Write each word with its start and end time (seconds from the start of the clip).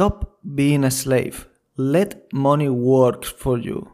Stop 0.00 0.38
being 0.54 0.82
a 0.82 0.90
slave. 0.90 1.46
Let 1.76 2.32
money 2.32 2.70
work 2.70 3.22
for 3.22 3.58
you. 3.58 3.92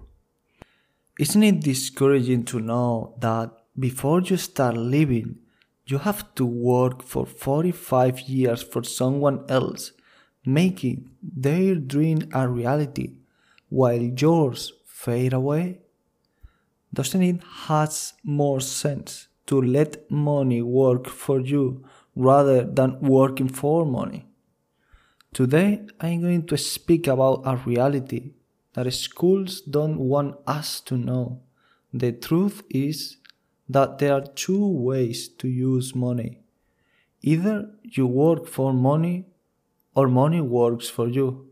Isn't 1.18 1.42
it 1.42 1.62
discouraging 1.62 2.44
to 2.44 2.60
know 2.60 3.16
that 3.18 3.50
before 3.76 4.20
you 4.20 4.36
start 4.36 4.76
living, 4.76 5.38
you 5.84 5.98
have 5.98 6.32
to 6.36 6.46
work 6.46 7.02
for 7.02 7.26
45 7.26 8.20
years 8.20 8.62
for 8.62 8.84
someone 8.84 9.44
else, 9.48 9.90
making 10.44 11.10
their 11.20 11.74
dream 11.74 12.28
a 12.32 12.46
reality 12.46 13.16
while 13.68 14.00
yours 14.00 14.74
fade 14.84 15.32
away? 15.32 15.80
Doesn't 16.94 17.22
it 17.22 17.42
has 17.66 18.12
more 18.22 18.60
sense 18.60 19.26
to 19.46 19.60
let 19.60 20.08
money 20.08 20.62
work 20.62 21.08
for 21.08 21.40
you 21.40 21.84
rather 22.14 22.62
than 22.62 23.00
working 23.00 23.48
for 23.48 23.84
money? 23.84 24.24
Today 25.36 25.84
I'm 26.00 26.22
going 26.22 26.46
to 26.46 26.56
speak 26.56 27.06
about 27.06 27.42
a 27.44 27.56
reality 27.56 28.32
that 28.72 28.90
schools 28.94 29.60
don't 29.60 29.98
want 29.98 30.36
us 30.46 30.80
to 30.88 30.96
know. 30.96 31.42
The 31.92 32.12
truth 32.12 32.62
is 32.70 33.18
that 33.68 33.98
there 33.98 34.14
are 34.14 34.24
two 34.34 34.66
ways 34.66 35.28
to 35.28 35.46
use 35.46 35.94
money. 35.94 36.40
Either 37.20 37.68
you 37.82 38.06
work 38.06 38.46
for 38.46 38.72
money 38.72 39.26
or 39.94 40.08
money 40.08 40.40
works 40.40 40.88
for 40.88 41.06
you. 41.06 41.50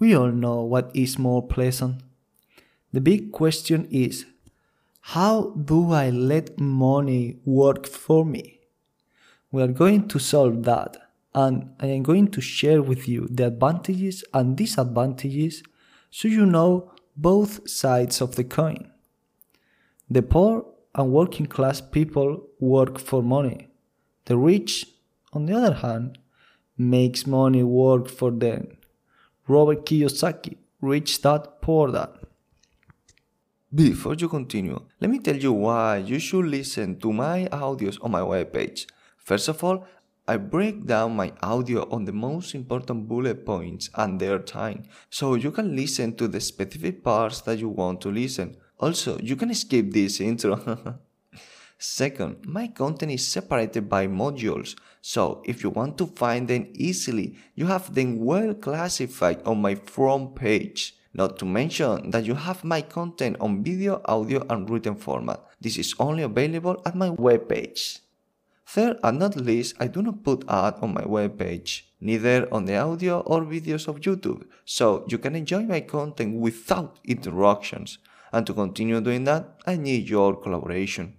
We 0.00 0.16
all 0.16 0.32
know 0.32 0.64
what 0.64 0.90
is 0.92 1.16
more 1.16 1.46
pleasant. 1.46 2.02
The 2.92 3.00
big 3.00 3.30
question 3.30 3.86
is 3.92 4.26
how 5.14 5.50
do 5.50 5.92
I 5.92 6.10
let 6.10 6.58
money 6.58 7.38
work 7.44 7.86
for 7.86 8.24
me? 8.24 8.58
We 9.52 9.62
are 9.62 9.68
going 9.68 10.08
to 10.08 10.18
solve 10.18 10.64
that 10.64 11.03
and 11.34 11.74
I 11.80 11.86
am 11.86 12.02
going 12.02 12.28
to 12.28 12.40
share 12.40 12.80
with 12.82 13.08
you 13.08 13.26
the 13.30 13.46
advantages 13.46 14.24
and 14.32 14.56
disadvantages 14.56 15.62
so 16.10 16.28
you 16.28 16.46
know 16.46 16.92
both 17.16 17.68
sides 17.68 18.20
of 18.20 18.36
the 18.36 18.44
coin. 18.44 18.90
The 20.08 20.22
poor 20.22 20.64
and 20.94 21.12
working 21.12 21.46
class 21.46 21.80
people 21.80 22.46
work 22.60 22.98
for 22.98 23.22
money. 23.22 23.68
The 24.26 24.36
rich, 24.36 24.86
on 25.32 25.46
the 25.46 25.54
other 25.54 25.74
hand, 25.74 26.18
makes 26.78 27.26
money 27.26 27.62
work 27.62 28.08
for 28.08 28.30
them. 28.30 28.78
Robert 29.46 29.84
Kiyosaki, 29.84 30.56
Rich 30.80 31.22
Dad 31.22 31.48
Poor 31.60 31.90
Dad. 31.90 32.10
Before 33.74 34.14
you 34.14 34.28
continue, 34.28 34.80
let 35.00 35.10
me 35.10 35.18
tell 35.18 35.36
you 35.36 35.52
why 35.52 35.96
you 35.96 36.20
should 36.20 36.46
listen 36.46 36.98
to 37.00 37.12
my 37.12 37.46
audios 37.50 37.98
on 38.00 38.12
my 38.12 38.20
webpage. 38.20 38.86
First 39.16 39.48
of 39.48 39.64
all, 39.64 39.84
I 40.26 40.38
break 40.38 40.86
down 40.86 41.16
my 41.16 41.34
audio 41.42 41.86
on 41.90 42.06
the 42.06 42.12
most 42.12 42.54
important 42.54 43.08
bullet 43.08 43.44
points 43.44 43.90
and 43.94 44.18
their 44.18 44.38
time, 44.38 44.84
so 45.10 45.34
you 45.34 45.50
can 45.50 45.76
listen 45.76 46.16
to 46.16 46.28
the 46.28 46.40
specific 46.40 47.04
parts 47.04 47.42
that 47.42 47.58
you 47.58 47.68
want 47.68 48.00
to 48.00 48.10
listen. 48.10 48.56
Also, 48.80 49.18
you 49.18 49.36
can 49.36 49.52
skip 49.54 49.92
this 49.92 50.22
intro. 50.22 50.98
Second, 51.78 52.46
my 52.46 52.68
content 52.68 53.12
is 53.12 53.26
separated 53.26 53.86
by 53.90 54.06
modules, 54.06 54.76
so 55.02 55.42
if 55.44 55.62
you 55.62 55.68
want 55.68 55.98
to 55.98 56.06
find 56.06 56.48
them 56.48 56.68
easily, 56.72 57.36
you 57.54 57.66
have 57.66 57.94
them 57.94 58.24
well 58.24 58.54
classified 58.54 59.42
on 59.44 59.60
my 59.60 59.74
front 59.74 60.36
page. 60.36 60.96
Not 61.12 61.38
to 61.38 61.44
mention 61.44 62.10
that 62.10 62.24
you 62.24 62.34
have 62.34 62.64
my 62.64 62.80
content 62.80 63.36
on 63.40 63.62
video, 63.62 64.00
audio, 64.06 64.42
and 64.48 64.70
written 64.70 64.96
format. 64.96 65.44
This 65.60 65.76
is 65.76 65.94
only 65.98 66.22
available 66.22 66.80
at 66.86 66.96
my 66.96 67.10
webpage. 67.10 68.00
Third 68.74 68.98
and 69.04 69.20
not 69.20 69.36
least, 69.36 69.76
I 69.78 69.86
do 69.86 70.02
not 70.02 70.24
put 70.24 70.44
ads 70.48 70.80
on 70.82 70.94
my 70.94 71.02
webpage, 71.02 71.82
neither 72.00 72.52
on 72.52 72.64
the 72.64 72.76
audio 72.76 73.20
or 73.20 73.42
videos 73.42 73.86
of 73.86 74.00
YouTube, 74.00 74.42
so 74.64 75.06
you 75.08 75.16
can 75.16 75.36
enjoy 75.36 75.62
my 75.62 75.80
content 75.82 76.40
without 76.40 76.98
interruptions. 77.04 77.98
And 78.32 78.44
to 78.48 78.52
continue 78.52 79.00
doing 79.00 79.22
that, 79.24 79.60
I 79.64 79.76
need 79.76 80.08
your 80.08 80.34
collaboration. 80.34 81.14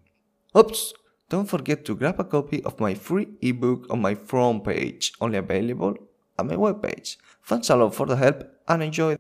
Oops! 0.58 0.94
Don't 1.30 1.48
forget 1.48 1.86
to 1.86 1.96
grab 1.96 2.20
a 2.20 2.26
copy 2.26 2.62
of 2.66 2.78
my 2.82 2.94
free 2.94 3.30
ebook 3.42 3.88
on 3.90 4.02
my 4.02 4.16
front 4.16 4.66
page, 4.66 5.14
only 5.22 5.38
available 5.38 5.96
at 6.38 6.46
my 6.46 6.58
webpage. 6.58 7.16
Thanks 7.46 7.70
a 7.70 7.78
lot 7.78 7.96
for 7.96 8.06
the 8.06 8.18
help 8.18 8.44
and 8.68 8.84
enjoy. 8.84 9.18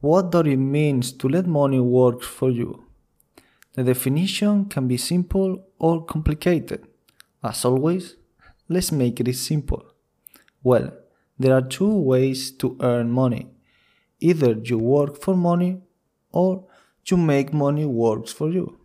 What 0.00 0.30
does 0.30 0.46
it 0.46 0.56
mean 0.56 1.02
to 1.02 1.28
let 1.28 1.46
money 1.46 1.80
work 1.80 2.22
for 2.22 2.48
you? 2.48 2.86
The 3.74 3.84
definition 3.84 4.64
can 4.64 4.88
be 4.88 4.96
simple 4.96 5.66
or 5.80 6.04
complicated. 6.04 6.86
As 7.42 7.64
always, 7.64 8.16
let's 8.68 8.92
make 8.92 9.18
it 9.18 9.34
simple. 9.34 9.82
Well, 10.62 10.92
there 11.38 11.54
are 11.54 11.62
two 11.62 11.92
ways 11.98 12.52
to 12.58 12.76
earn 12.80 13.10
money. 13.10 13.48
Either 14.20 14.52
you 14.52 14.78
work 14.78 15.20
for 15.20 15.34
money 15.34 15.80
or 16.30 16.66
you 17.06 17.16
make 17.16 17.52
money 17.52 17.86
works 17.86 18.30
for 18.30 18.50
you. 18.50 18.78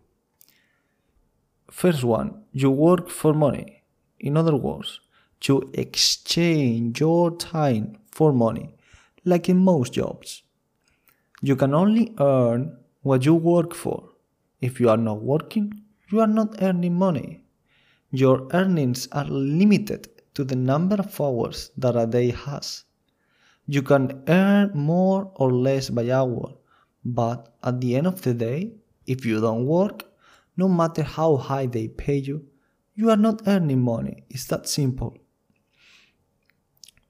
First 1.70 2.02
one, 2.02 2.44
you 2.52 2.70
work 2.70 3.10
for 3.10 3.34
money. 3.34 3.82
In 4.18 4.38
other 4.38 4.56
words, 4.56 5.00
you 5.44 5.70
exchange 5.74 7.00
your 7.00 7.36
time 7.36 7.98
for 8.10 8.32
money, 8.32 8.74
like 9.26 9.50
in 9.50 9.58
most 9.58 9.92
jobs. 9.92 10.42
You 11.42 11.56
can 11.56 11.74
only 11.74 12.14
earn 12.18 12.78
what 13.02 13.26
you 13.26 13.34
work 13.34 13.74
for. 13.74 14.08
If 14.62 14.80
you 14.80 14.88
are 14.88 14.96
not 14.96 15.22
working, 15.22 15.82
you 16.08 16.20
are 16.20 16.26
not 16.26 16.62
earning 16.62 16.94
money. 16.94 17.44
Your 18.10 18.48
earnings 18.52 19.08
are 19.12 19.24
limited 19.24 20.08
to 20.34 20.44
the 20.44 20.56
number 20.56 20.96
of 20.96 21.20
hours 21.20 21.70
that 21.76 21.96
a 21.96 22.06
day 22.06 22.30
has. 22.30 22.84
You 23.66 23.82
can 23.82 24.22
earn 24.28 24.70
more 24.74 25.32
or 25.34 25.52
less 25.52 25.90
by 25.90 26.10
hour, 26.10 26.54
but 27.04 27.54
at 27.62 27.80
the 27.80 27.96
end 27.96 28.06
of 28.06 28.22
the 28.22 28.34
day, 28.34 28.72
if 29.06 29.26
you 29.26 29.40
don't 29.40 29.66
work, 29.66 30.04
no 30.56 30.68
matter 30.68 31.02
how 31.02 31.36
high 31.36 31.66
they 31.66 31.88
pay 31.88 32.16
you, 32.16 32.46
you 32.94 33.10
are 33.10 33.16
not 33.16 33.42
earning 33.46 33.82
money. 33.82 34.24
It's 34.30 34.46
that 34.46 34.68
simple. 34.68 35.18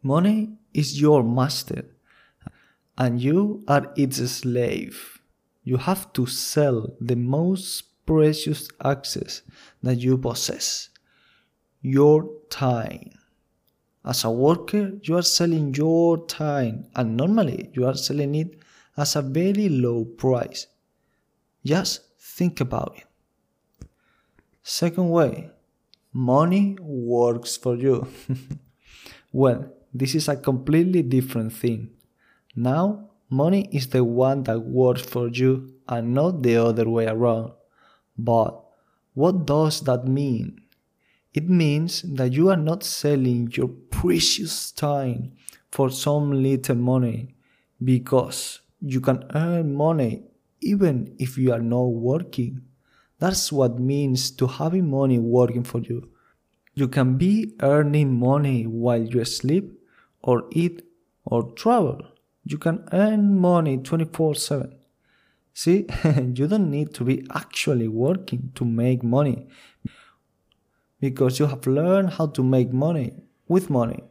Money 0.03 0.57
is 0.73 1.01
your 1.01 1.23
master, 1.23 1.85
and 2.97 3.21
you 3.21 3.65
are 3.69 3.93
its 3.97 4.19
slave. 4.31 5.21
You 5.63 5.77
have 5.77 6.13
to 6.15 6.27
sell 6.27 6.97
the 7.01 7.17
most 7.17 7.85
precious 8.07 8.69
access 8.85 9.43
that 9.83 9.97
you 9.97 10.17
possess 10.17 10.91
your 11.83 12.31
time. 12.51 13.11
As 14.05 14.25
a 14.25 14.31
worker, 14.31 14.93
you 15.03 15.17
are 15.17 15.23
selling 15.23 15.75
your 15.75 16.27
time, 16.27 16.87
and 16.95 17.17
normally 17.17 17.71
you 17.75 17.87
are 17.87 17.97
selling 17.97 18.35
it 18.37 18.59
as 18.97 19.17
a 19.17 19.23
very 19.23 19.69
low 19.69 20.05
price. 20.05 20.69
Just 21.65 22.03
think 22.21 22.61
about 22.61 22.97
it. 22.97 23.89
Second 24.63 25.11
way, 25.11 25.51
money 26.13 26.77
works 26.81 27.57
for 27.57 27.77
you. 27.77 28.07
well, 29.33 29.73
this 29.93 30.15
is 30.15 30.29
a 30.29 30.37
completely 30.37 31.03
different 31.03 31.53
thing. 31.53 31.91
Now, 32.55 33.11
money 33.29 33.69
is 33.73 33.89
the 33.89 34.05
one 34.05 34.45
that 34.45 34.61
works 34.61 35.03
for 35.03 35.29
you 35.29 35.75
and 35.89 36.15
not 36.15 36.43
the 36.43 36.57
other 36.57 36.89
way 36.89 37.07
around. 37.07 37.53
But 38.19 38.63
what 39.15 39.47
does 39.47 39.81
that 39.83 40.07
mean? 40.07 40.61
It 41.35 41.49
means 41.49 42.03
that 42.03 42.33
you 42.33 42.49
are 42.49 42.57
not 42.57 42.83
selling 42.83 43.51
your 43.53 43.69
precious 43.69 44.73
time 44.73 45.33
for 45.71 45.91
some 45.91 46.43
little 46.43 46.77
money 46.77 47.35
because 47.83 48.61
you 48.81 49.01
can 49.01 49.25
earn 49.35 49.75
money 49.75 50.23
even 50.61 51.15
if 51.19 51.37
you 51.37 51.53
are 51.53 51.61
not 51.61 51.85
working. 51.85 52.63
That's 53.19 53.53
what 53.53 53.79
means 53.79 54.31
to 54.33 54.47
having 54.47 54.91
money 54.91 55.19
working 55.19 55.65
for 55.65 55.81
you. 55.81 56.11
You 56.75 56.89
can 56.89 57.17
be 57.17 57.55
earning 57.61 58.19
money 58.19 58.67
while 58.67 59.03
you 59.03 59.25
sleep 59.25 59.79
or 60.23 60.45
eat 60.53 60.83
or 61.25 61.53
travel. 61.53 62.03
You 62.45 62.59
can 62.59 62.87
earn 62.93 63.39
money 63.39 63.79
24 63.79 64.35
7. 64.35 64.75
See, 65.57 65.87
you 66.35 66.47
don't 66.49 66.71
need 66.71 66.93
to 66.97 67.05
be 67.05 67.27
actually 67.35 67.89
working 67.89 68.53
to 68.57 68.65
make 68.67 69.03
money 69.03 69.47
because 71.01 71.39
you 71.39 71.47
have 71.47 71.67
learned 71.67 72.11
how 72.11 72.27
to 72.27 72.43
make 72.43 72.75
money 72.75 73.15
with 73.49 73.71
money. 73.71 74.05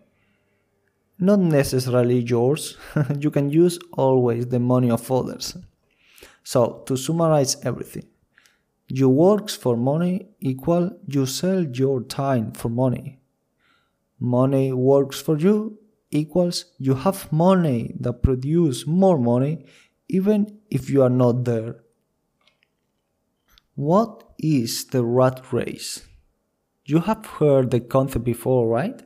Not 1.20 1.38
necessarily 1.38 2.22
yours, 2.22 2.78
you 3.20 3.30
can 3.30 3.52
use 3.52 3.78
always 3.94 4.48
the 4.48 4.60
money 4.60 4.90
of 4.90 5.12
others. 5.12 5.56
So, 6.44 6.82
to 6.88 6.98
summarize 6.98 7.58
everything, 7.64 8.08
you 8.88 9.08
works 9.08 9.56
for 9.56 9.78
money 9.78 10.30
equal 10.40 10.98
you 11.06 11.28
sell 11.28 11.64
your 11.64 12.02
time 12.02 12.54
for 12.54 12.70
money. 12.70 13.20
Money 14.20 14.74
works 14.74 15.22
for 15.22 15.38
you 15.38 15.78
equals 16.10 16.66
you 16.80 16.96
have 16.96 17.32
money 17.32 17.96
that 18.00 18.24
produce 18.24 18.88
more 18.88 19.20
money 19.20 19.66
even 20.08 20.60
if 20.76 20.90
you 20.90 21.02
are 21.02 21.16
not 21.24 21.46
there. 21.46 21.78
What 23.76 24.24
is 24.38 24.86
the 24.88 25.06
rat 25.06 25.54
race? 25.54 26.06
You 26.84 27.00
have 27.00 27.26
heard 27.26 27.72
the 27.72 27.80
concept 27.80 28.26
before, 28.26 28.68
right? 28.68 29.02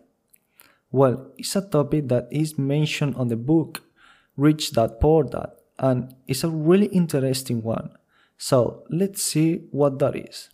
Well, 0.92 1.31
it's 1.38 1.56
a 1.56 1.62
topic 1.62 2.07
that 2.07 2.27
is 2.31 2.57
mentioned 2.57 3.16
on 3.18 3.27
the 3.27 3.38
book 3.38 3.83
Rich 4.36 4.71
Dad 4.74 5.00
Poor 5.00 5.24
Dad, 5.24 5.51
and 5.77 6.16
it's 6.27 6.44
a 6.44 6.50
really 6.50 6.88
interesting 6.88 7.62
one. 7.62 7.92
So 8.38 8.83
let's 8.89 9.21
see 9.21 9.68
what 9.69 10.00
that 10.00 10.16
is. 10.16 10.50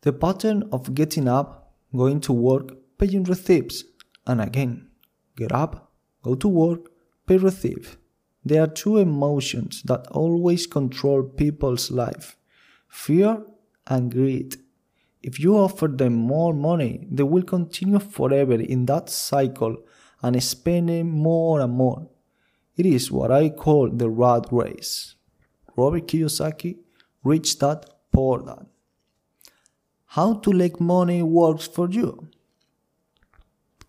The 0.00 0.12
pattern 0.12 0.64
of 0.72 0.94
getting 0.94 1.28
up, 1.28 1.74
going 1.94 2.20
to 2.22 2.32
work, 2.32 2.72
paying 2.98 3.22
receipts, 3.22 3.84
and 4.26 4.40
again, 4.40 4.88
get 5.36 5.52
up, 5.52 5.92
go 6.22 6.34
to 6.34 6.48
work, 6.48 6.90
pay 7.26 7.36
receipt. 7.36 7.96
There 8.44 8.62
are 8.62 8.66
two 8.66 8.98
emotions 8.98 9.82
that 9.84 10.06
always 10.08 10.66
control 10.66 11.22
people's 11.22 11.90
life 11.90 12.36
fear 12.88 13.42
and 13.86 14.12
greed. 14.12 14.56
If 15.22 15.40
you 15.40 15.56
offer 15.56 15.88
them 15.88 16.12
more 16.12 16.52
money, 16.52 17.08
they 17.10 17.22
will 17.22 17.42
continue 17.42 17.98
forever 17.98 18.54
in 18.54 18.86
that 18.86 19.08
cycle 19.08 19.78
and 20.22 20.40
spending 20.42 21.10
more 21.10 21.60
and 21.60 21.72
more. 21.72 22.08
It 22.76 22.86
is 22.86 23.10
what 23.10 23.30
I 23.30 23.48
call 23.48 23.90
the 23.90 24.10
rat 24.10 24.46
race. 24.50 25.14
Robert 25.76 26.06
Kiyosaki, 26.06 26.76
Rich 27.24 27.58
Dad, 27.58 27.86
Poor 28.12 28.42
Dad. 28.42 28.66
How 30.06 30.34
to 30.34 30.52
make 30.52 30.80
money 30.80 31.22
works 31.22 31.66
for 31.66 31.90
you. 31.90 32.28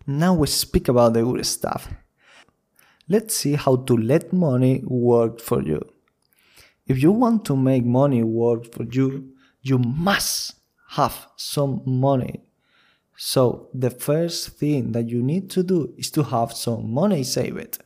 Now 0.06 0.34
we 0.34 0.46
speak 0.46 0.88
about 0.88 1.12
the 1.12 1.22
good 1.22 1.44
stuff. 1.46 1.88
Let's 3.08 3.36
see 3.36 3.54
how 3.54 3.76
to 3.76 3.96
let 3.96 4.32
money 4.32 4.82
work 4.84 5.40
for 5.40 5.62
you. 5.62 5.80
If 6.86 7.02
you 7.02 7.12
want 7.12 7.44
to 7.46 7.56
make 7.56 7.84
money 7.84 8.22
work 8.22 8.72
for 8.72 8.84
you, 8.84 9.32
you 9.62 9.78
must 9.78 10.54
have 10.90 11.28
some 11.36 11.82
money. 11.84 12.42
So 13.16 13.68
the 13.72 13.90
first 13.90 14.58
thing 14.58 14.92
that 14.92 15.08
you 15.08 15.22
need 15.22 15.50
to 15.50 15.62
do 15.62 15.94
is 15.96 16.10
to 16.12 16.22
have 16.22 16.52
some 16.52 16.92
money 16.92 17.24
saved. 17.24 17.78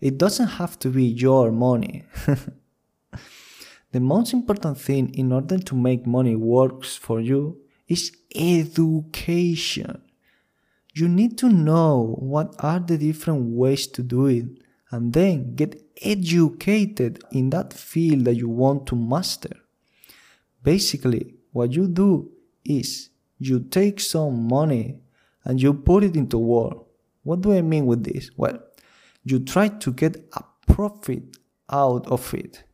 It 0.00 0.18
doesn't 0.18 0.48
have 0.48 0.78
to 0.80 0.88
be 0.88 1.04
your 1.04 1.50
money. 1.52 2.04
the 3.92 4.00
most 4.00 4.32
important 4.32 4.78
thing 4.78 5.14
in 5.14 5.32
order 5.32 5.58
to 5.58 5.74
make 5.74 6.06
money 6.06 6.36
works 6.36 6.96
for 6.96 7.20
you 7.20 7.58
is 7.88 8.12
education. 8.34 10.02
You 10.94 11.08
need 11.08 11.38
to 11.38 11.48
know 11.48 12.16
what 12.18 12.54
are 12.58 12.78
the 12.78 12.98
different 12.98 13.56
ways 13.56 13.86
to 13.88 14.02
do 14.02 14.26
it 14.26 14.46
and 14.90 15.12
then 15.12 15.54
get 15.54 15.82
educated 16.02 17.22
in 17.32 17.50
that 17.50 17.72
field 17.72 18.26
that 18.26 18.34
you 18.34 18.48
want 18.48 18.86
to 18.88 18.96
master. 18.96 19.56
Basically, 20.62 21.34
what 21.52 21.72
you 21.72 21.88
do 21.88 22.30
is 22.64 23.08
you 23.38 23.60
take 23.60 24.00
some 24.00 24.46
money 24.46 25.00
and 25.44 25.60
you 25.60 25.72
put 25.72 26.04
it 26.04 26.14
into 26.14 26.38
work. 26.38 26.76
What 27.22 27.40
do 27.40 27.52
I 27.52 27.62
mean 27.62 27.86
with 27.86 28.04
this? 28.04 28.30
Well, 28.36 28.58
you 29.24 29.40
try 29.40 29.68
to 29.68 29.92
get 29.92 30.16
a 30.34 30.44
profit 30.66 31.38
out 31.70 32.06
of 32.08 32.34
it. 32.34 32.64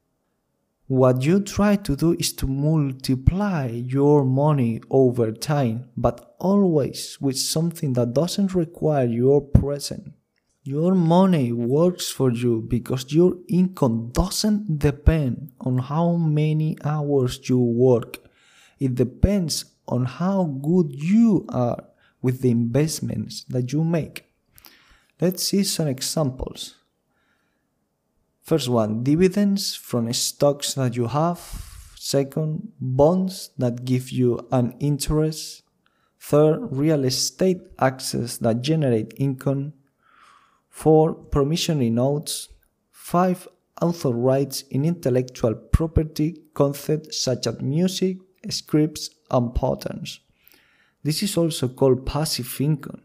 What 0.88 1.22
you 1.22 1.40
try 1.40 1.76
to 1.76 1.94
do 1.94 2.16
is 2.18 2.32
to 2.32 2.46
multiply 2.46 3.66
your 3.66 4.24
money 4.24 4.80
over 4.88 5.32
time, 5.32 5.90
but 5.94 6.34
always 6.38 7.18
with 7.20 7.36
something 7.36 7.92
that 7.92 8.14
doesn't 8.14 8.54
require 8.54 9.04
your 9.04 9.42
presence. 9.42 10.08
Your 10.62 10.94
money 10.94 11.52
works 11.52 12.10
for 12.10 12.32
you 12.32 12.62
because 12.62 13.12
your 13.12 13.34
income 13.48 14.12
doesn't 14.12 14.78
depend 14.78 15.52
on 15.60 15.76
how 15.76 16.12
many 16.12 16.78
hours 16.82 17.38
you 17.50 17.58
work. 17.58 18.20
It 18.80 18.94
depends 18.94 19.66
on 19.86 20.06
how 20.06 20.44
good 20.44 20.94
you 20.94 21.44
are 21.50 21.84
with 22.22 22.40
the 22.40 22.50
investments 22.50 23.44
that 23.50 23.74
you 23.74 23.84
make. 23.84 24.24
Let's 25.20 25.42
see 25.42 25.64
some 25.64 25.88
examples. 25.88 26.77
First 28.48 28.70
one, 28.70 29.02
dividends 29.02 29.74
from 29.74 30.10
stocks 30.14 30.72
that 30.72 30.96
you 30.96 31.08
have. 31.08 31.38
Second, 31.96 32.72
bonds 32.80 33.50
that 33.58 33.84
give 33.84 34.10
you 34.10 34.48
an 34.50 34.74
interest. 34.80 35.64
Third, 36.18 36.60
real 36.70 37.04
estate 37.04 37.60
access 37.78 38.38
that 38.38 38.62
generate 38.62 39.12
income. 39.18 39.74
4. 40.70 41.12
Promissory 41.12 41.90
notes. 41.90 42.48
5. 42.90 43.48
Author 43.82 44.12
rights 44.12 44.62
in 44.70 44.86
intellectual 44.86 45.54
property 45.54 46.40
concepts 46.54 47.22
such 47.22 47.46
as 47.46 47.60
music, 47.60 48.16
scripts, 48.48 49.10
and 49.30 49.54
patterns. 49.54 50.20
This 51.02 51.22
is 51.22 51.36
also 51.36 51.68
called 51.68 52.06
passive 52.06 52.58
income. 52.62 53.02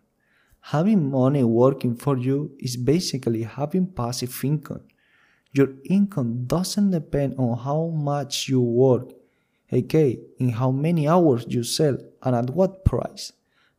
Having 0.62 1.12
money 1.12 1.44
working 1.44 1.98
for 1.98 2.18
you 2.18 2.56
is 2.60 2.78
basically 2.78 3.44
having 3.44 3.88
passive 3.88 4.40
income. 4.45 4.84
Your 5.53 5.69
income 5.85 6.45
doesn't 6.45 6.89
depend 6.91 7.35
on 7.38 7.57
how 7.59 7.88
much 7.88 8.50
you 8.50 8.59
work, 8.59 9.13
okay, 9.71 10.19
in 10.39 10.50
how 10.50 10.71
many 10.71 11.07
hours 11.07 11.45
you 11.47 11.63
sell 11.63 11.97
and 12.23 12.35
at 12.35 12.50
what 12.50 12.83
price. 12.83 13.31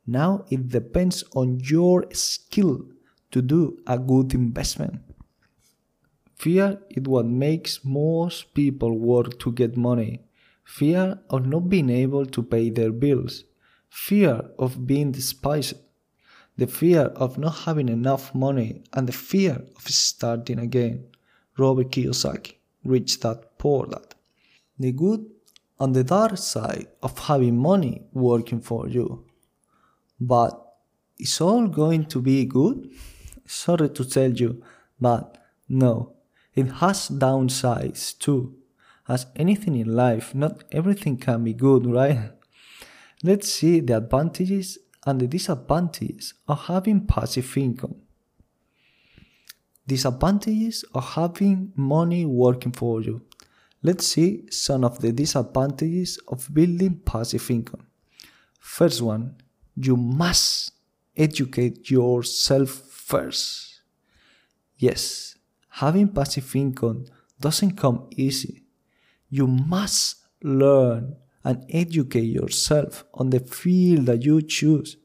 Now 0.06 0.44
it 0.50 0.68
depends 0.68 1.24
on 1.34 1.60
your 1.64 2.06
skill 2.12 2.86
to 3.32 3.42
do 3.42 3.78
a 3.86 3.98
good 3.98 4.34
investment. 4.34 5.00
Fear 6.36 6.78
is 6.90 7.02
what 7.04 7.26
makes 7.26 7.84
most 7.84 8.54
people 8.54 8.96
work 8.98 9.38
to 9.40 9.50
get 9.50 9.76
money. 9.76 10.20
Fear 10.64 11.18
of 11.30 11.46
not 11.46 11.68
being 11.68 11.90
able 11.90 12.26
to 12.26 12.42
pay 12.42 12.70
their 12.70 12.92
bills. 12.92 13.44
Fear 13.88 14.42
of 14.58 14.86
being 14.86 15.10
despised. 15.10 15.74
The 16.56 16.66
fear 16.66 17.06
of 17.16 17.36
not 17.38 17.64
having 17.64 17.88
enough 17.88 18.32
money 18.32 18.84
and 18.92 19.08
the 19.08 19.12
fear 19.12 19.64
of 19.76 19.88
starting 19.88 20.60
again. 20.60 21.06
Robert 21.56 21.90
Kiyosaki, 21.90 22.54
Rich 22.84 23.20
Dad 23.20 23.38
Poor 23.58 23.86
Dad. 23.86 24.14
The 24.78 24.92
good 24.92 25.26
and 25.80 25.94
the 25.94 26.04
dark 26.04 26.38
side 26.38 26.88
of 27.02 27.18
having 27.18 27.56
money 27.56 28.02
working 28.12 28.60
for 28.60 28.88
you. 28.88 29.24
But 30.20 30.60
is 31.18 31.40
all 31.40 31.68
going 31.68 32.06
to 32.06 32.20
be 32.20 32.44
good? 32.44 32.90
sorry 33.46 33.88
to 33.90 34.04
tell 34.04 34.32
you, 34.32 34.62
but 35.00 35.38
no, 35.68 36.14
it 36.54 36.66
has 36.80 37.08
downsides 37.08 38.18
too. 38.18 38.54
As 39.06 39.26
anything 39.36 39.76
in 39.76 39.94
life, 39.94 40.34
not 40.34 40.64
everything 40.72 41.18
can 41.18 41.44
be 41.44 41.52
good, 41.52 41.86
right? 41.86 42.30
Let's 43.22 43.52
see 43.52 43.80
the 43.80 43.98
advantages 43.98 44.78
and 45.06 45.20
the 45.20 45.26
disadvantages 45.26 46.34
of 46.48 46.64
having 46.66 47.06
passive 47.06 47.56
income. 47.56 47.96
Disadvantages 49.86 50.84
of 50.94 51.04
having 51.14 51.72
money 51.76 52.24
working 52.24 52.72
for 52.72 53.02
you. 53.02 53.22
Let's 53.82 54.06
see 54.06 54.44
some 54.50 54.82
of 54.82 55.00
the 55.00 55.12
disadvantages 55.12 56.18
of 56.28 56.48
building 56.52 57.00
passive 57.04 57.50
income. 57.50 57.86
First 58.58 59.02
one, 59.02 59.36
you 59.76 59.96
must 59.96 60.72
educate 61.16 61.90
yourself 61.90 62.70
first. 62.70 63.82
Yes, 64.78 65.36
having 65.68 66.08
passive 66.08 66.56
income 66.56 67.04
doesn't 67.38 67.76
come 67.76 68.08
easy. 68.16 68.64
You 69.28 69.46
must 69.46 70.16
learn 70.42 71.16
and 71.44 71.64
educate 71.68 72.20
yourself 72.24 73.04
on 73.12 73.30
the 73.30 73.40
field 73.40 74.06
that 74.06 74.24
you 74.24 74.40
choose. 74.40 74.96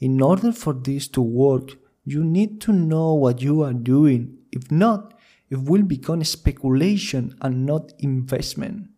In 0.00 0.20
order 0.20 0.50
for 0.50 0.72
this 0.72 1.06
to 1.08 1.22
work, 1.22 1.76
you 2.06 2.22
need 2.22 2.60
to 2.62 2.72
know 2.72 3.14
what 3.14 3.42
you 3.42 3.62
are 3.62 3.72
doing. 3.72 4.38
If 4.52 4.70
not, 4.70 5.12
it 5.50 5.56
will 5.56 5.82
become 5.82 6.22
speculation 6.22 7.36
and 7.42 7.66
not 7.66 7.92
investment. 7.98 8.88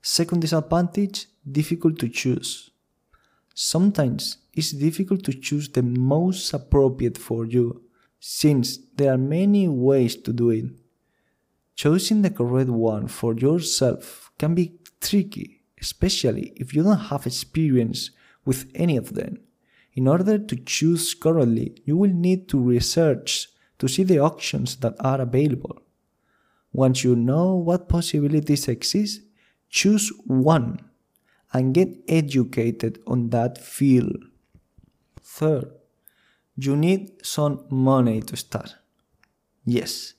Second 0.00 0.40
disadvantage 0.40 1.26
difficult 1.50 1.98
to 1.98 2.08
choose. 2.08 2.70
Sometimes 3.54 4.38
it's 4.54 4.72
difficult 4.72 5.22
to 5.24 5.34
choose 5.34 5.68
the 5.68 5.82
most 5.82 6.52
appropriate 6.54 7.18
for 7.18 7.44
you, 7.44 7.82
since 8.18 8.78
there 8.96 9.12
are 9.12 9.18
many 9.18 9.68
ways 9.68 10.16
to 10.16 10.32
do 10.32 10.48
it. 10.50 10.64
Choosing 11.76 12.22
the 12.22 12.30
correct 12.30 12.70
one 12.70 13.06
for 13.06 13.34
yourself 13.34 14.32
can 14.38 14.54
be 14.54 14.78
tricky, 15.00 15.60
especially 15.78 16.54
if 16.56 16.74
you 16.74 16.82
don't 16.82 17.08
have 17.10 17.26
experience 17.26 18.10
with 18.46 18.70
any 18.74 18.96
of 18.96 19.14
them. 19.14 19.38
In 19.94 20.06
order 20.06 20.38
to 20.38 20.56
choose 20.56 21.14
correctly, 21.14 21.82
you 21.84 21.96
will 21.96 22.12
need 22.12 22.48
to 22.50 22.60
research 22.60 23.48
to 23.78 23.88
see 23.88 24.04
the 24.04 24.18
options 24.18 24.76
that 24.76 24.94
are 25.00 25.20
available. 25.20 25.78
Once 26.72 27.02
you 27.02 27.16
know 27.16 27.54
what 27.54 27.88
possibilities 27.88 28.68
exist, 28.68 29.22
choose 29.68 30.12
one 30.26 30.78
and 31.52 31.74
get 31.74 31.88
educated 32.06 33.00
on 33.06 33.30
that 33.30 33.58
field. 33.58 34.24
Third, 35.20 35.70
you 36.56 36.76
need 36.76 37.24
some 37.24 37.64
money 37.70 38.20
to 38.22 38.36
start. 38.36 38.76
Yes, 39.64 40.14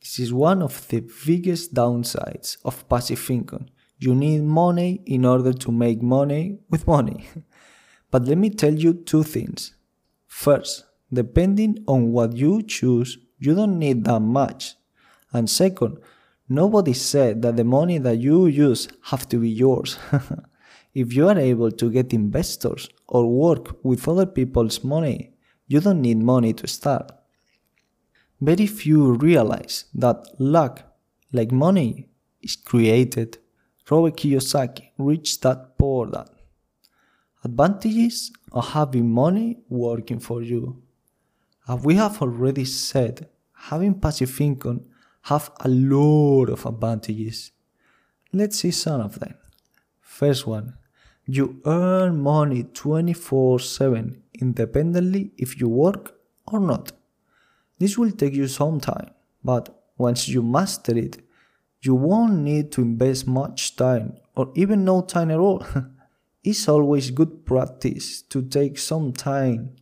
this 0.00 0.18
is 0.18 0.32
one 0.32 0.60
of 0.60 0.86
the 0.88 1.08
biggest 1.26 1.72
downsides 1.72 2.58
of 2.64 2.86
passive 2.88 3.30
income. 3.30 3.66
You 3.98 4.14
need 4.14 4.42
money 4.42 5.02
in 5.06 5.24
order 5.24 5.52
to 5.52 5.72
make 5.72 6.02
money 6.02 6.58
with 6.68 6.86
money. 6.86 7.26
but 8.14 8.26
let 8.26 8.38
me 8.38 8.48
tell 8.48 8.72
you 8.72 8.94
two 8.94 9.24
things. 9.24 9.74
First, 10.28 10.84
depending 11.12 11.82
on 11.88 12.12
what 12.12 12.36
you 12.36 12.62
choose, 12.62 13.18
you 13.40 13.56
don't 13.56 13.76
need 13.76 14.04
that 14.04 14.20
much. 14.20 14.76
And 15.32 15.50
second, 15.50 15.98
nobody 16.48 16.92
said 16.92 17.42
that 17.42 17.56
the 17.56 17.64
money 17.64 17.98
that 17.98 18.18
you 18.18 18.46
use 18.46 18.86
have 19.10 19.28
to 19.30 19.38
be 19.38 19.48
yours. 19.48 19.98
if 20.94 21.12
you 21.12 21.26
are 21.28 21.36
able 21.36 21.72
to 21.72 21.90
get 21.90 22.12
investors 22.12 22.88
or 23.08 23.28
work 23.28 23.84
with 23.84 24.06
other 24.06 24.26
people's 24.26 24.84
money, 24.84 25.32
you 25.66 25.80
don't 25.80 26.00
need 26.00 26.18
money 26.18 26.52
to 26.52 26.68
start. 26.68 27.10
Very 28.40 28.68
few 28.68 29.14
realize 29.14 29.86
that 29.92 30.24
luck, 30.38 30.84
like 31.32 31.50
money, 31.50 32.06
is 32.40 32.54
created. 32.54 33.38
Robert 33.90 34.16
Kiyosaki, 34.16 34.90
rich 34.98 35.40
dad, 35.40 35.76
poor 35.76 36.06
dad. 36.06 36.28
Advantages 37.44 38.32
of 38.52 38.68
having 38.70 39.10
money 39.10 39.58
working 39.68 40.18
for 40.18 40.42
you. 40.42 40.82
As 41.68 41.84
we 41.84 41.96
have 41.96 42.22
already 42.22 42.64
said, 42.64 43.28
having 43.52 44.00
passive 44.00 44.40
income 44.40 44.80
have 45.22 45.50
a 45.60 45.68
lot 45.68 46.46
of 46.48 46.64
advantages. 46.64 47.52
Let's 48.32 48.58
see 48.60 48.70
some 48.70 49.02
of 49.02 49.20
them. 49.20 49.34
First 50.00 50.46
one, 50.46 50.78
you 51.26 51.60
earn 51.66 52.20
money 52.22 52.64
24/7 52.64 54.22
independently 54.40 55.32
if 55.36 55.60
you 55.60 55.68
work 55.68 56.14
or 56.46 56.60
not. 56.60 56.92
This 57.78 57.98
will 57.98 58.12
take 58.12 58.34
you 58.34 58.48
some 58.48 58.80
time, 58.80 59.10
but 59.42 59.68
once 59.98 60.28
you 60.28 60.42
master 60.42 60.96
it, 60.96 61.22
you 61.82 61.94
won't 61.94 62.38
need 62.38 62.72
to 62.72 62.80
invest 62.80 63.26
much 63.26 63.76
time 63.76 64.14
or 64.34 64.50
even 64.54 64.84
no 64.84 65.02
time 65.02 65.30
at 65.30 65.38
all. 65.38 65.62
it's 66.44 66.68
always 66.68 67.10
good 67.10 67.46
practice 67.46 68.22
to 68.22 68.42
take 68.42 68.78
some 68.78 69.12
time 69.12 69.74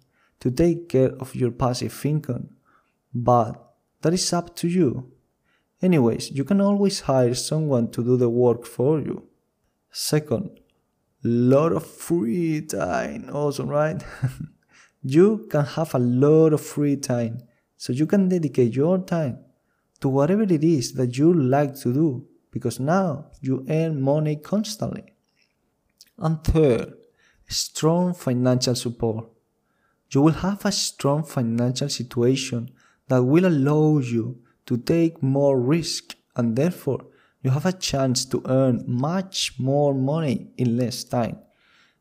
to 0.42 0.50
take 0.50 0.88
care 0.88 1.12
of 1.21 1.37
your 1.37 1.52
passive 1.52 2.04
income, 2.04 2.49
but 3.14 3.75
that 4.00 4.12
is 4.12 4.33
up 4.33 4.57
to 4.57 4.66
you. 4.66 5.12
Anyways, 5.81 6.33
you 6.33 6.42
can 6.42 6.61
always 6.61 7.00
hire 7.00 7.35
someone 7.35 7.92
to 7.92 8.02
do 8.02 8.16
the 8.16 8.28
work 8.28 8.66
for 8.66 9.00
you. 9.00 9.28
Second, 9.92 10.59
lot 11.23 11.73
of 11.73 11.87
free 11.87 12.61
time. 12.61 13.31
Awesome, 13.33 13.69
right? 13.69 14.02
you 15.02 15.47
can 15.49 15.64
have 15.64 15.95
a 15.95 16.00
lot 16.00 16.52
of 16.52 16.61
free 16.61 16.97
time 16.97 17.38
so 17.76 17.92
you 17.92 18.07
can 18.07 18.28
dedicate 18.28 18.75
your 18.75 18.99
time 18.99 19.38
to 20.00 20.09
whatever 20.09 20.42
it 20.42 20.64
is 20.64 20.95
that 20.95 21.16
you 21.16 21.33
like 21.33 21.76
to 21.76 21.92
do 21.92 22.26
because 22.50 22.81
now 22.81 23.26
you 23.40 23.64
earn 23.69 24.02
money 24.02 24.35
constantly. 24.35 25.12
And 26.23 26.43
third, 26.43 26.95
strong 27.49 28.14
financial 28.14 28.75
support. 28.75 29.29
You 30.11 30.23
will 30.23 30.33
have 30.33 30.64
a 30.64 30.73
strong 30.73 31.25
financial 31.25 31.91
situation 31.91 32.71
that 33.09 33.23
will 33.23 33.45
allow 33.45 33.99
you 33.99 34.41
to 34.64 34.79
take 34.79 35.23
more 35.23 35.61
risk 35.61 36.14
and 36.37 36.57
therefore 36.57 37.05
you 37.43 37.50
have 37.50 37.67
a 37.67 37.73
chance 37.73 38.25
to 38.26 38.43
earn 38.47 38.85
much 38.87 39.59
more 39.59 39.93
money 39.93 40.52
in 40.57 40.79
less 40.79 41.05
time. 41.05 41.38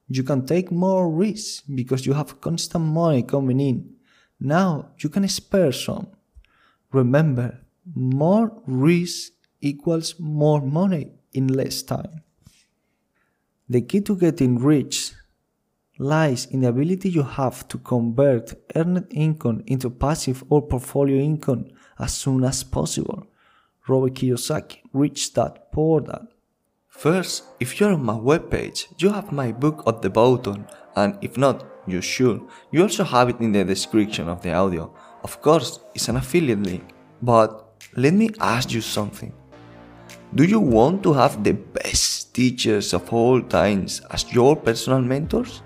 You 0.08 0.24
can 0.24 0.46
take 0.46 0.72
more 0.72 1.10
risk 1.10 1.64
because 1.74 2.06
you 2.06 2.14
have 2.14 2.40
constant 2.40 2.86
money 2.86 3.24
coming 3.24 3.60
in 3.60 3.96
now 4.42 4.90
you 4.98 5.10
can 5.10 5.28
spare 5.28 5.72
some. 5.72 6.08
Remember, 6.92 7.60
more 7.94 8.52
risk 8.66 9.34
equals 9.62 10.16
more 10.20 10.62
money 10.62 11.12
in 11.32 11.48
less 11.48 11.84
time. 11.84 12.24
The 13.72 13.80
key 13.84 14.02
to 14.02 14.18
getting 14.18 14.60
rich 14.60 15.14
lies 15.98 16.46
in 16.48 16.60
the 16.60 16.68
ability 16.68 17.08
you 17.08 17.24
have 17.24 17.66
to 17.70 17.78
convert 17.78 18.54
earned 18.76 19.08
income 19.12 19.64
into 19.66 19.90
passive 19.90 20.44
or 20.50 20.68
portfolio 20.68 21.22
income 21.22 21.68
as 21.98 22.14
soon 22.14 22.44
as 22.44 22.66
possible. 22.66 23.28
Robert 23.88 24.16
Kiyosaki, 24.16 24.80
Rich 24.92 25.36
Dad, 25.36 25.72
Poor 25.72 26.02
Dad. 26.02 26.28
First, 26.90 27.46
if 27.62 27.80
you're 27.80 27.94
on 27.94 28.04
my 28.04 28.16
webpage, 28.16 28.88
you 28.98 29.10
have 29.10 29.32
my 29.32 29.54
book 29.54 29.84
at 29.88 30.02
the 30.02 30.10
bottom, 30.10 30.68
and 30.98 31.18
if 31.22 31.38
not, 31.38 31.66
you 31.88 32.02
should. 32.02 32.42
You 32.74 32.82
also 32.82 33.06
have 33.06 33.30
it 33.30 33.40
in 33.40 33.54
the 33.54 33.64
description 33.64 34.28
of 34.28 34.42
the 34.42 34.52
audio. 34.52 34.94
Of 35.24 35.42
course, 35.42 35.80
it's 35.96 36.10
an 36.10 36.18
affiliate 36.18 36.62
link. 36.62 36.84
But 37.22 37.86
let 37.96 38.14
me 38.14 38.32
ask 38.42 38.74
you 38.74 38.82
something. 38.82 39.32
Do 40.34 40.44
you 40.44 40.60
want 40.60 41.04
to 41.04 41.14
have 41.14 41.44
the 41.44 41.54
best 41.54 42.34
teachers 42.34 42.94
of 42.94 43.12
all 43.12 43.42
times 43.42 44.02
as 44.12 44.32
your 44.32 44.56
personal 44.56 45.02
mentors? 45.02 45.62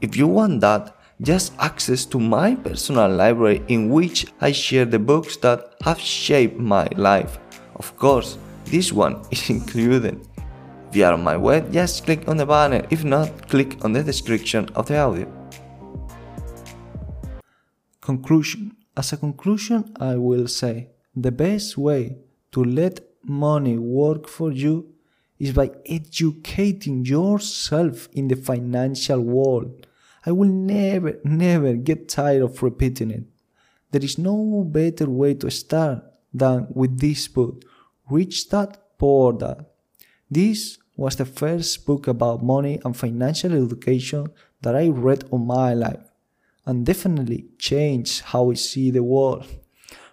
If 0.00 0.16
you 0.16 0.26
want 0.26 0.60
that, 0.62 0.96
just 1.20 1.52
access 1.60 2.04
to 2.06 2.18
my 2.18 2.56
personal 2.56 3.08
library 3.08 3.62
in 3.68 3.88
which 3.88 4.26
I 4.40 4.50
share 4.50 4.84
the 4.84 4.98
books 4.98 5.36
that 5.38 5.76
have 5.84 6.00
shaped 6.00 6.58
my 6.58 6.88
life. 6.96 7.38
Of 7.76 7.96
course, 7.96 8.38
this 8.64 8.92
one 8.92 9.22
is 9.30 9.48
included. 9.50 10.20
If 10.90 10.96
you 10.96 11.04
are 11.04 11.12
on 11.12 11.22
my 11.22 11.36
web, 11.36 11.72
just 11.72 12.04
click 12.04 12.28
on 12.28 12.36
the 12.36 12.46
banner. 12.46 12.84
If 12.90 13.04
not, 13.04 13.48
click 13.48 13.84
on 13.84 13.92
the 13.92 14.02
description 14.02 14.68
of 14.74 14.88
the 14.88 14.98
audio. 14.98 15.26
Conclusion 18.00 18.76
As 18.96 19.12
a 19.12 19.16
conclusion, 19.16 19.94
I 20.00 20.16
will 20.16 20.48
say 20.48 20.90
the 21.16 21.32
best 21.32 21.78
way 21.78 22.18
to 22.50 22.64
let 22.64 23.11
money 23.24 23.78
work 23.78 24.28
for 24.28 24.52
you 24.52 24.92
is 25.38 25.52
by 25.52 25.70
educating 25.86 27.04
yourself 27.04 28.08
in 28.12 28.28
the 28.28 28.36
financial 28.36 29.20
world. 29.20 29.86
I 30.24 30.32
will 30.32 30.48
never, 30.48 31.18
never 31.24 31.74
get 31.74 32.08
tired 32.08 32.42
of 32.42 32.62
repeating 32.62 33.10
it. 33.10 33.24
There 33.90 34.04
is 34.04 34.18
no 34.18 34.64
better 34.64 35.10
way 35.10 35.34
to 35.34 35.50
start 35.50 36.04
than 36.32 36.68
with 36.70 37.00
this 37.00 37.28
book, 37.28 37.64
Rich 38.08 38.50
Dad 38.50 38.78
Poor 38.98 39.32
Dad. 39.32 39.66
This 40.30 40.78
was 40.96 41.16
the 41.16 41.24
first 41.24 41.84
book 41.84 42.06
about 42.06 42.42
money 42.42 42.80
and 42.84 42.96
financial 42.96 43.52
education 43.52 44.28
that 44.62 44.76
I 44.76 44.88
read 44.88 45.24
on 45.32 45.46
my 45.46 45.74
life 45.74 46.08
and 46.64 46.86
definitely 46.86 47.46
changed 47.58 48.22
how 48.22 48.44
we 48.44 48.56
see 48.56 48.90
the 48.90 49.02
world. 49.02 49.46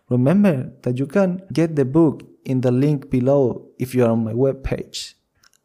Remember 0.09 0.73
that 0.81 0.97
you 0.97 1.05
can 1.05 1.41
get 1.53 1.75
the 1.75 1.85
book 1.85 2.23
in 2.43 2.61
the 2.61 2.71
link 2.71 3.11
below 3.11 3.69
if 3.77 3.93
you 3.93 4.03
are 4.03 4.11
on 4.11 4.23
my 4.23 4.33
webpage. 4.33 5.13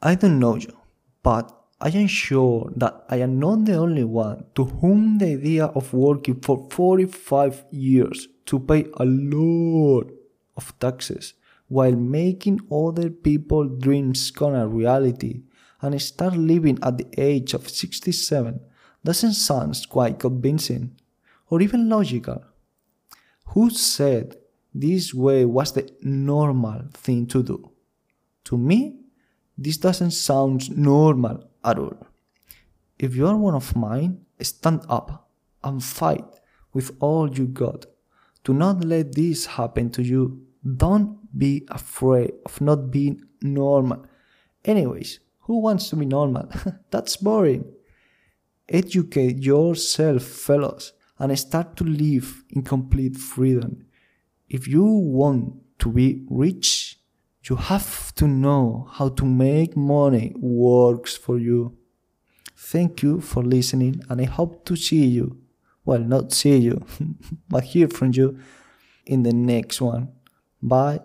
I 0.02 0.14
don't 0.14 0.38
know 0.38 0.56
you, 0.56 0.76
but 1.22 1.50
I 1.80 1.88
am 1.88 2.06
sure 2.06 2.70
that 2.76 3.04
I 3.08 3.16
am 3.16 3.38
not 3.38 3.64
the 3.64 3.74
only 3.74 4.04
one 4.04 4.44
to 4.54 4.64
whom 4.64 5.18
the 5.18 5.32
idea 5.32 5.66
of 5.66 5.94
working 5.94 6.40
for 6.40 6.68
45 6.70 7.64
years 7.70 8.28
to 8.46 8.58
pay 8.58 8.86
a 8.98 9.04
lot 9.06 10.10
of 10.56 10.78
taxes 10.78 11.34
while 11.68 11.96
making 11.96 12.60
other 12.70 13.08
people's 13.08 13.78
dreams 13.80 14.30
come 14.30 14.54
a 14.54 14.68
reality 14.68 15.42
and 15.80 16.00
start 16.00 16.36
living 16.36 16.78
at 16.82 16.98
the 16.98 17.08
age 17.16 17.54
of 17.54 17.68
67 17.68 18.60
doesn't 19.04 19.32
sound 19.32 19.76
quite 19.88 20.18
convincing 20.18 20.96
or 21.48 21.60
even 21.62 21.88
logical. 21.88 22.44
Who 23.48 23.70
said 23.70 24.36
this 24.74 25.14
way 25.14 25.44
was 25.44 25.72
the 25.72 25.90
normal 26.02 26.82
thing 26.92 27.26
to 27.28 27.42
do? 27.42 27.70
To 28.44 28.58
me, 28.58 28.96
this 29.56 29.76
doesn't 29.76 30.10
sound 30.10 30.76
normal 30.76 31.48
at 31.64 31.78
all. 31.78 31.96
If 32.98 33.14
you 33.14 33.26
are 33.26 33.36
one 33.36 33.54
of 33.54 33.76
mine, 33.76 34.24
stand 34.40 34.82
up 34.88 35.30
and 35.62 35.82
fight 35.82 36.24
with 36.72 36.96
all 37.00 37.30
you 37.32 37.46
got. 37.46 37.86
Do 38.42 38.52
not 38.52 38.84
let 38.84 39.14
this 39.14 39.46
happen 39.46 39.90
to 39.90 40.02
you. 40.02 40.42
Don't 40.76 41.18
be 41.36 41.66
afraid 41.70 42.32
of 42.44 42.60
not 42.60 42.90
being 42.90 43.22
normal. 43.40 44.04
Anyways, 44.64 45.20
who 45.40 45.60
wants 45.60 45.90
to 45.90 45.96
be 45.96 46.06
normal? 46.06 46.48
That's 46.90 47.16
boring. 47.16 47.64
Educate 48.68 49.38
yourself, 49.38 50.22
fellows, 50.22 50.93
and 51.18 51.38
start 51.38 51.76
to 51.76 51.84
live 51.84 52.44
in 52.50 52.62
complete 52.62 53.16
freedom. 53.16 53.86
If 54.48 54.68
you 54.68 54.84
want 54.84 55.54
to 55.78 55.90
be 55.90 56.24
rich, 56.28 56.98
you 57.48 57.56
have 57.56 58.14
to 58.16 58.26
know 58.26 58.88
how 58.92 59.10
to 59.10 59.24
make 59.24 59.76
money 59.76 60.32
works 60.36 61.16
for 61.16 61.38
you. 61.38 61.76
Thank 62.56 63.02
you 63.02 63.20
for 63.20 63.42
listening, 63.42 64.02
and 64.08 64.20
I 64.20 64.24
hope 64.24 64.64
to 64.66 64.76
see 64.76 65.04
you. 65.04 65.38
Well, 65.84 66.00
not 66.00 66.32
see 66.32 66.56
you, 66.56 66.84
but 67.48 67.64
hear 67.64 67.88
from 67.88 68.12
you 68.12 68.38
in 69.04 69.22
the 69.22 69.32
next 69.32 69.80
one. 69.80 70.12
Bye 70.62 71.00